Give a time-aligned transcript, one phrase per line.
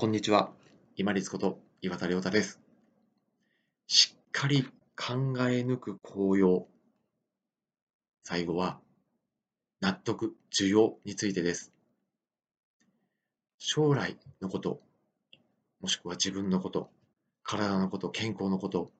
[0.00, 0.52] こんにちは。
[0.94, 2.60] 今立こと岩田亮太です。
[3.88, 4.70] しっかり考
[5.50, 6.68] え抜く紅葉。
[8.22, 8.78] 最後は、
[9.80, 11.72] 納得、需要についてです。
[13.58, 14.80] 将来のこと、
[15.80, 16.92] もしくは自分のこと、
[17.42, 18.92] 体のこと、健康のこと、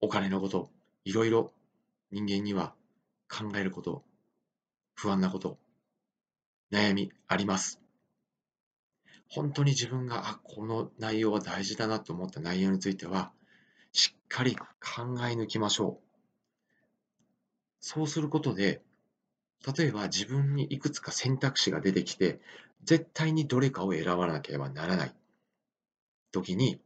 [0.00, 0.70] お金のこと、
[1.04, 1.52] いろいろ
[2.12, 2.72] 人間には
[3.28, 4.04] 考えること、
[4.94, 5.58] 不安なこと、
[6.70, 7.87] 悩みあります。
[9.28, 13.32] 本当に自分が、あ、この内容は大事だなと思った内容については、
[13.92, 14.66] しっかり考
[15.28, 16.08] え抜きましょう。
[17.80, 18.82] そうすることで、
[19.76, 22.40] 例えば自分にいくつか選択肢が出てきて、
[22.84, 25.14] 絶対にどれかを選ばなければならない
[26.32, 26.80] 時に、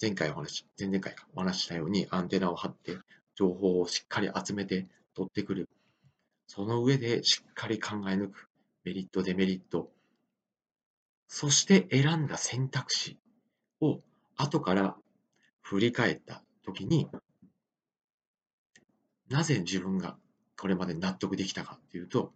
[0.00, 2.98] 前回お話、前々回お話したようにアンテナを張って、
[3.34, 5.68] 情報をしっかり集めて取ってくる。
[6.46, 8.48] その上でしっかり考え抜く。
[8.84, 9.90] メリット、デメリット、
[11.28, 13.18] そして選んだ選択肢
[13.80, 14.00] を
[14.36, 14.96] 後から
[15.60, 17.08] 振り返った時に、
[19.28, 20.16] なぜ自分が
[20.56, 22.32] これまで納得できたかっていうと、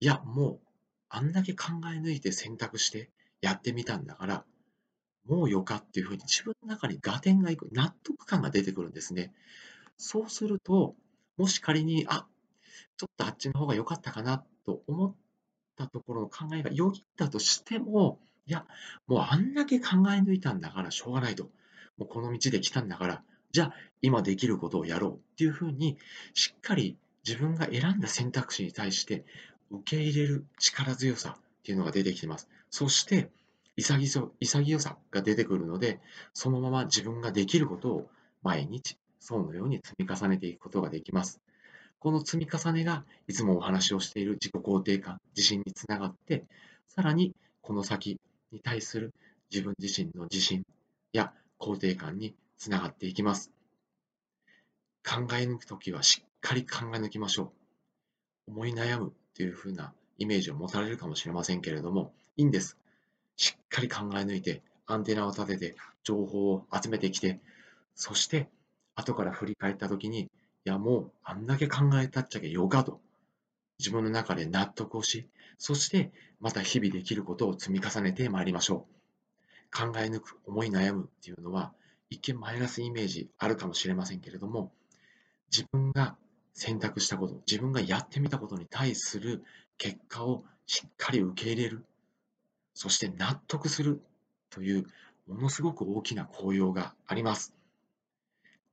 [0.00, 0.60] いや、もう
[1.08, 3.10] あんだけ考え抜いて選択して
[3.40, 4.44] やってみたんだから、
[5.26, 9.32] もうよかっていうふうに自分の中に合点がいく、納得感が出てくるんですね。
[9.96, 10.96] そうすると、
[11.36, 12.26] もし仮に、あ、
[12.96, 15.14] ちょっとあっちの方が良かったかなと思っ
[15.78, 18.66] たところの考えがよぎったとしても、いや、
[19.06, 21.44] もうあんだけ考え抜いたんだからしょうがないと。
[21.96, 25.96] もうこの道で来たんだから、じゃあ今できることをやろうっていうふうに、
[26.34, 29.24] しっかり自分が選んだ選択肢に対して
[29.70, 32.48] 受け入れる力強さっていうのが出てきてます。
[32.70, 33.30] そして、
[33.76, 33.98] 潔
[34.40, 36.00] 潔さが出てくるので、
[36.34, 38.10] そのまま自分ができることを
[38.42, 41.40] 毎日、そうのように積み重ねていくことができます。
[42.00, 46.44] この積み重ねがいつもお話をしている自己肯定感、自信につながって、
[46.86, 48.20] さらにこの先
[48.52, 49.12] に対する
[49.50, 50.64] 自分自身の自信
[51.12, 53.50] や肯定感につながっていきます。
[55.04, 57.52] 考え抜くときはしっかり考え抜きましょ
[58.46, 58.50] う。
[58.52, 62.76] 思い悩むというふうなイメージを持たれるかもしれませんけれども、いいんです。
[63.36, 67.40] しっかり考え抜いて、アンテナを立てて、情報を集めてきて、
[67.94, 68.48] そして
[68.94, 70.30] 後から振り返ったときに、
[70.68, 73.00] いや、もうあんだけ考えたっちゃけよかと、
[73.78, 79.74] 自分の中で納得をし、そしてまた日々できることを積み重ねてまいりましょう。
[79.74, 81.72] 考え抜く、思い悩むっていうのは、
[82.10, 84.70] 一見マイナスイメージあるかもしれませんけれども、
[85.50, 86.18] 自分が
[86.52, 89.44] 選択したこと、自分がやってみたことに対する
[89.78, 91.86] 結果をしっかり受け入れる、
[92.74, 94.02] そして納得する
[94.50, 94.86] という
[95.28, 97.54] ものすごく大きな効用があります。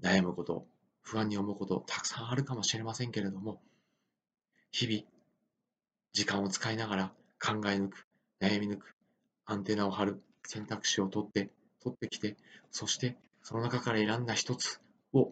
[0.01, 0.67] 悩むこと、
[1.05, 3.61] 不安に思うことたくさんあるかもしれませんけれども、
[4.71, 5.03] 日々、
[6.13, 8.07] 時間を使いながら考え抜く、
[8.41, 8.95] 悩み抜く、
[9.45, 11.51] アンテナを張る、選択肢を取って、
[11.81, 12.35] 取ってきて、
[12.71, 14.81] そしてその中から選んだ一つ
[15.13, 15.31] を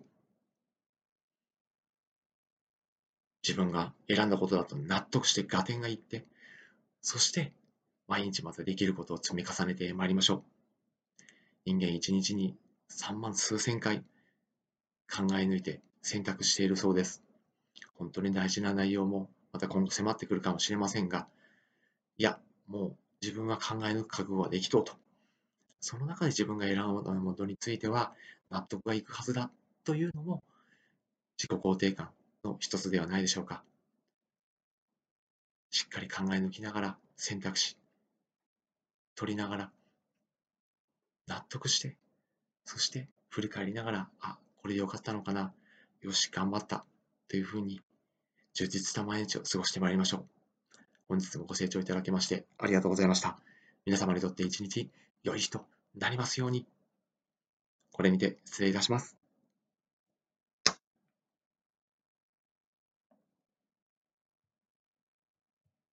[3.41, 6.25] 自分が選んだことだと納得して合点がいって、
[7.01, 7.51] そして
[8.07, 10.43] 毎日またできることを積み重ねてまいりましょう。
[11.65, 12.55] 人間一日に
[12.91, 14.03] 3万数千回
[15.11, 17.23] 考え抜いて選択しているそうです。
[17.95, 21.27] 本当に大事な内容もまた今後迫ってくるかもしれませんが、
[22.17, 24.93] いや、もう自分は考え抜く覚悟はできとうと。
[25.79, 28.13] その中で自分が選んだものについては
[28.49, 29.51] 納得がいくはずだ
[29.83, 30.43] というのも
[31.37, 32.09] 自己肯定感
[32.43, 33.63] の一つではないでしょうか。
[35.69, 37.77] しっかり考え抜きながら選択肢
[39.15, 39.71] 取りながら
[41.27, 41.97] 納得して
[42.63, 45.53] そして振り返りながらあこれでよかったのかな
[45.99, 46.85] よし、頑張った。
[47.27, 47.81] というふうに、
[48.53, 50.25] 充実した毎日を過ごしてまいりましょう。
[51.09, 53.37] 本日もご清聴いただきましてありがとうございました。
[53.85, 54.89] 皆様にとって一日
[55.23, 55.65] 良い日と
[55.95, 56.65] なりますように。
[57.91, 59.22] これにて失礼いたします。